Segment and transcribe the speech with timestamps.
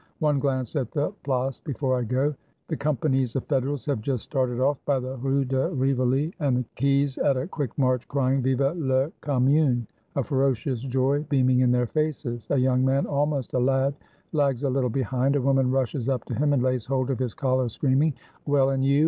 [0.17, 2.33] One glance at the Place before I go.
[2.69, 6.65] The companies of Federals have just started off by the Rue de Rivoli and the
[6.75, 9.85] quays at a quick march, crying," Vive la Com mune
[10.15, 12.47] fa, ferocious joy beaming in their faces.
[12.49, 13.93] A young man, almost a lad,
[14.31, 17.35] lags a little behind; a woman rushes up to him, and lays hold of his
[17.35, 18.15] collar, screaming,
[18.47, 18.99] "Well, and you!